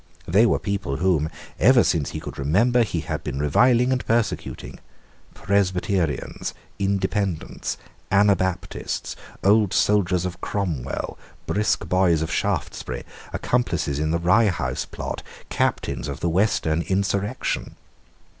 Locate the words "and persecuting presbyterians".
3.91-6.55